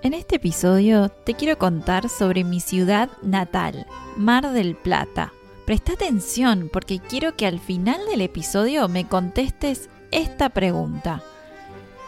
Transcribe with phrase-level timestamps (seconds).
[0.00, 3.84] En este episodio te quiero contar sobre mi ciudad natal,
[4.16, 5.32] Mar del Plata.
[5.66, 11.20] Presta atención porque quiero que al final del episodio me contestes esta pregunta.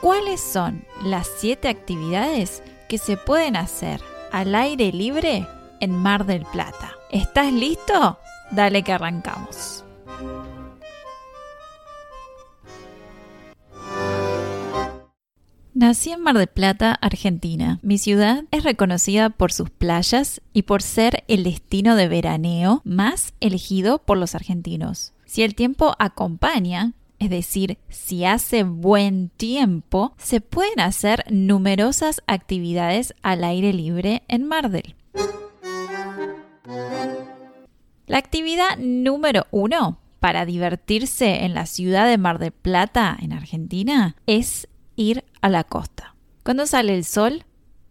[0.00, 5.48] ¿Cuáles son las siete actividades que se pueden hacer al aire libre
[5.80, 6.92] en Mar del Plata?
[7.10, 8.20] ¿Estás listo?
[8.52, 9.84] Dale que arrancamos.
[15.80, 17.78] Nací en Mar del Plata, Argentina.
[17.80, 23.32] Mi ciudad es reconocida por sus playas y por ser el destino de veraneo más
[23.40, 25.14] elegido por los argentinos.
[25.24, 33.14] Si el tiempo acompaña, es decir, si hace buen tiempo, se pueden hacer numerosas actividades
[33.22, 34.94] al aire libre en Mar del.
[38.06, 44.14] La actividad número uno para divertirse en la ciudad de Mar del Plata, en Argentina,
[44.26, 46.14] es ir a la costa.
[46.44, 47.44] Cuando sale el sol,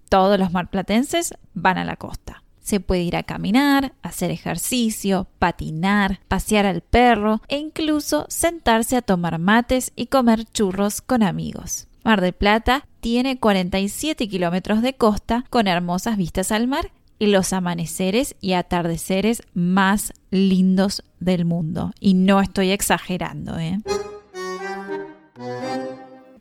[0.10, 2.44] todos los marplatenses van a la costa.
[2.60, 9.02] Se puede ir a caminar, hacer ejercicio, patinar, pasear al perro e incluso sentarse a
[9.02, 11.88] tomar mates y comer churros con amigos.
[12.04, 17.54] Mar del Plata tiene 47 kilómetros de costa con hermosas vistas al mar y los
[17.54, 21.92] amaneceres y atardeceres más lindos del mundo.
[22.00, 23.80] Y no estoy exagerando, ¿eh?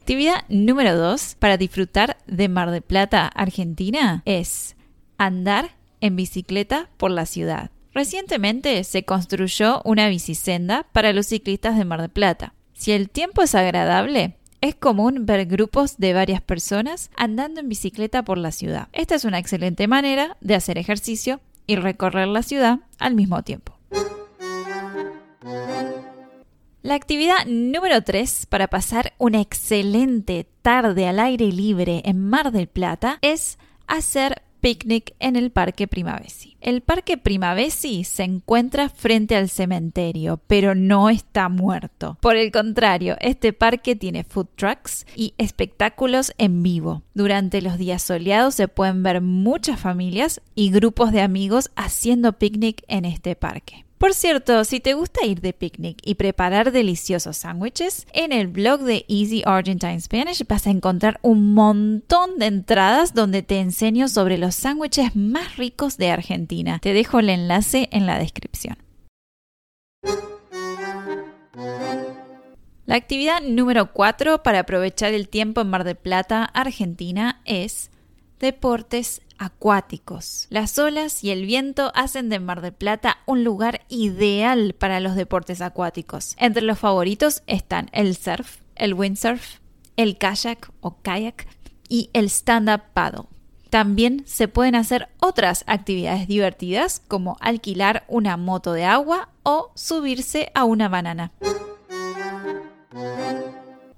[0.08, 4.74] Actividad número 2 para disfrutar de Mar del Plata, Argentina, es
[5.18, 7.70] andar en bicicleta por la ciudad.
[7.92, 12.54] Recientemente se construyó una bicisenda para los ciclistas de Mar del Plata.
[12.72, 18.24] Si el tiempo es agradable, es común ver grupos de varias personas andando en bicicleta
[18.24, 18.88] por la ciudad.
[18.94, 23.77] Esta es una excelente manera de hacer ejercicio y recorrer la ciudad al mismo tiempo.
[26.88, 32.66] La actividad número 3 para pasar una excelente tarde al aire libre en Mar del
[32.66, 36.56] Plata es hacer picnic en el Parque Primavesi.
[36.62, 42.16] El Parque Primavesi se encuentra frente al cementerio, pero no está muerto.
[42.22, 47.02] Por el contrario, este parque tiene food trucks y espectáculos en vivo.
[47.12, 52.82] Durante los días soleados se pueden ver muchas familias y grupos de amigos haciendo picnic
[52.88, 53.84] en este parque.
[53.98, 58.82] Por cierto, si te gusta ir de picnic y preparar deliciosos sándwiches, en el blog
[58.82, 64.38] de Easy Argentine Spanish vas a encontrar un montón de entradas donde te enseño sobre
[64.38, 66.78] los sándwiches más ricos de Argentina.
[66.80, 68.76] Te dejo el enlace en la descripción.
[72.86, 77.90] La actividad número 4 para aprovechar el tiempo en Mar del Plata, Argentina, es
[78.38, 80.46] deportes acuáticos.
[80.50, 85.14] Las olas y el viento hacen de Mar del Plata un lugar ideal para los
[85.14, 86.34] deportes acuáticos.
[86.38, 89.58] Entre los favoritos están el surf, el windsurf,
[89.96, 91.46] el kayak o kayak
[91.88, 93.24] y el stand-up paddle.
[93.70, 100.50] También se pueden hacer otras actividades divertidas como alquilar una moto de agua o subirse
[100.54, 101.32] a una banana.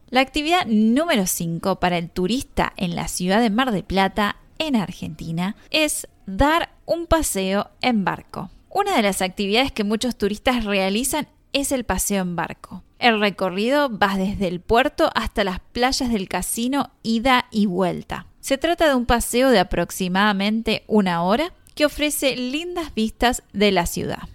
[0.09, 4.77] La actividad número 5 para el turista en la ciudad de Mar del Plata en
[4.77, 8.51] Argentina es dar un paseo en barco.
[8.69, 12.85] Una de las actividades que muchos turistas realizan es el paseo en barco.
[13.01, 18.27] El recorrido va desde el puerto hasta las playas del casino ida y vuelta.
[18.41, 23.87] Se trata de un paseo de aproximadamente una hora que ofrece lindas vistas de la
[23.87, 24.29] ciudad.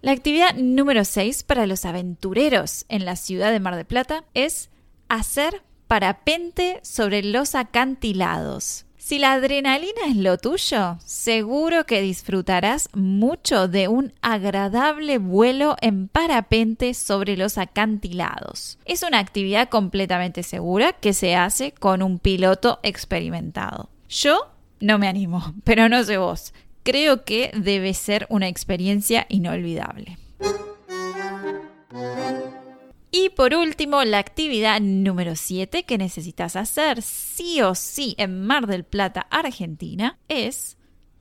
[0.00, 4.70] La actividad número 6 para los aventureros en la ciudad de Mar del Plata es
[5.08, 8.86] hacer parapente sobre los acantilados.
[9.04, 16.08] Si la adrenalina es lo tuyo, seguro que disfrutarás mucho de un agradable vuelo en
[16.08, 18.78] parapente sobre los acantilados.
[18.86, 23.90] Es una actividad completamente segura que se hace con un piloto experimentado.
[24.08, 26.54] Yo no me animo, pero no sé vos.
[26.82, 30.16] Creo que debe ser una experiencia inolvidable.
[33.16, 38.66] Y por último, la actividad número 7 que necesitas hacer sí o sí en Mar
[38.66, 40.78] del Plata, Argentina, es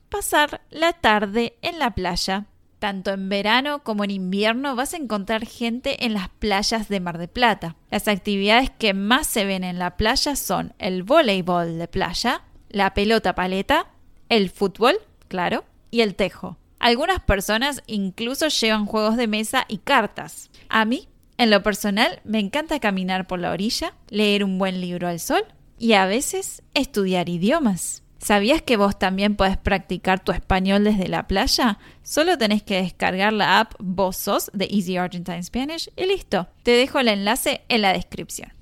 [0.10, 2.48] pasar la tarde en la playa.
[2.80, 7.20] Tanto en verano como en invierno vas a encontrar gente en las playas de Mar
[7.20, 7.76] del Plata.
[7.92, 12.96] Las actividades que más se ven en la playa son el voleibol de playa, la
[12.96, 13.86] pelota paleta,
[14.30, 14.96] el fútbol,
[15.28, 16.58] claro, y el tejo.
[16.80, 20.50] Algunas personas incluso llevan juegos de mesa y cartas.
[20.70, 21.08] A mí
[21.38, 25.44] en lo personal, me encanta caminar por la orilla, leer un buen libro al sol
[25.80, 28.04] y a veces estudiar idiomas.
[28.20, 31.78] ¿Sabías que vos también podés practicar tu español desde la playa?
[32.04, 36.48] Solo tenés que descargar la app Vos Sos de Easy Argentine Spanish y listo.
[36.64, 38.54] Te dejo el enlace en la descripción.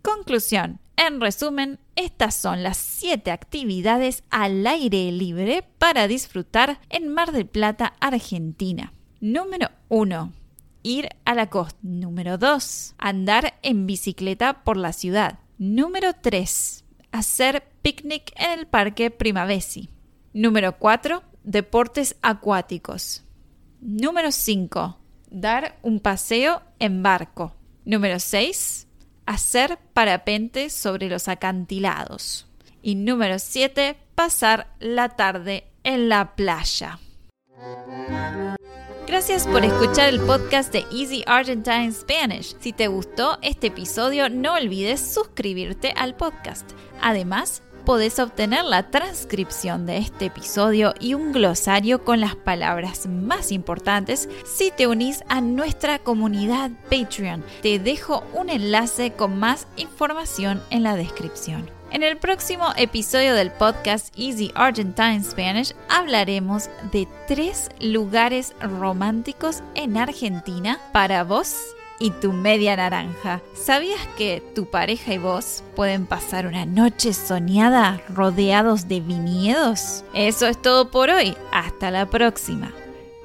[0.00, 0.80] Conclusión.
[0.96, 7.46] En resumen, estas son las 7 actividades al aire libre para disfrutar en Mar del
[7.46, 8.94] Plata, Argentina.
[9.20, 10.32] Número 1.
[10.82, 11.78] Ir a la costa.
[11.82, 12.94] Número 2.
[12.98, 15.38] Andar en bicicleta por la ciudad.
[15.58, 16.84] Número 3.
[17.12, 19.88] Hacer picnic en el Parque Primavesi.
[20.32, 21.22] Número 4.
[21.42, 23.24] Deportes acuáticos.
[23.80, 24.98] Número 5.
[25.30, 27.54] Dar un paseo en barco.
[27.84, 28.86] Número 6.
[29.26, 32.46] Hacer parapente sobre los acantilados.
[32.82, 33.96] Y número 7.
[34.14, 36.98] Pasar la tarde en la playa.
[39.06, 42.56] Gracias por escuchar el podcast de Easy Argentine Spanish.
[42.58, 46.70] Si te gustó este episodio, no olvides suscribirte al podcast.
[47.02, 53.52] Además, podés obtener la transcripción de este episodio y un glosario con las palabras más
[53.52, 57.44] importantes si te unís a nuestra comunidad Patreon.
[57.62, 61.70] Te dejo un enlace con más información en la descripción.
[61.90, 69.96] En el próximo episodio del podcast Easy Argentine Spanish hablaremos de tres lugares románticos en
[69.96, 71.54] Argentina para vos
[71.98, 73.40] y tu media naranja.
[73.54, 80.04] ¿Sabías que tu pareja y vos pueden pasar una noche soñada rodeados de viñedos?
[80.14, 81.36] Eso es todo por hoy.
[81.52, 82.72] Hasta la próxima.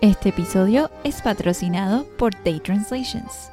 [0.01, 3.51] Este episodio es patrocinado por Day Translations.